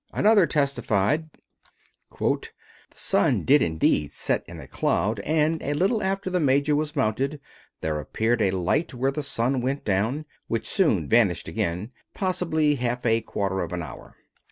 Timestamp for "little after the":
5.75-6.39